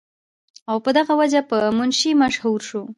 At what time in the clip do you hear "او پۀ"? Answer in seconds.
0.69-0.89